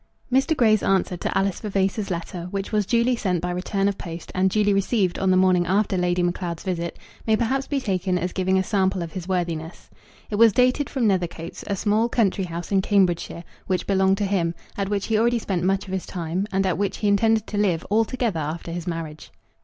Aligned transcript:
Mr. 0.33 0.57
Grey's 0.57 0.81
answer 0.81 1.15
to 1.15 1.37
Alice 1.37 1.59
Vavasor's 1.59 2.09
letter, 2.09 2.47
which 2.49 2.71
was 2.71 2.87
duly 2.87 3.15
sent 3.15 3.39
by 3.39 3.51
return 3.51 3.87
of 3.87 3.99
post 3.99 4.31
and 4.33 4.49
duly 4.49 4.73
received 4.73 5.19
on 5.19 5.29
the 5.29 5.37
morning 5.37 5.67
after 5.67 5.95
Lady 5.95 6.23
Macleod's 6.23 6.63
visit, 6.63 6.97
may 7.27 7.35
perhaps 7.37 7.67
be 7.67 7.79
taken 7.79 8.17
as 8.17 8.33
giving 8.33 8.57
a 8.57 8.63
sample 8.63 9.03
of 9.03 9.11
his 9.11 9.27
worthiness. 9.27 9.91
It 10.31 10.37
was 10.37 10.53
dated 10.53 10.89
from 10.89 11.05
Nethercoats, 11.05 11.63
a 11.67 11.75
small 11.75 12.09
country 12.09 12.45
house 12.45 12.71
in 12.71 12.81
Cambridgeshire 12.81 13.43
which 13.67 13.85
belonged 13.85 14.17
to 14.17 14.25
him, 14.25 14.55
at 14.75 14.89
which 14.89 15.05
he 15.05 15.19
already 15.19 15.37
spent 15.37 15.63
much 15.63 15.85
of 15.85 15.93
his 15.93 16.07
time, 16.07 16.47
and 16.51 16.65
at 16.65 16.79
which 16.79 16.97
he 16.97 17.07
intended 17.07 17.45
to 17.45 17.59
live 17.59 17.85
altogether 17.91 18.39
after 18.39 18.71
his 18.71 18.87
marriage. 18.87 19.31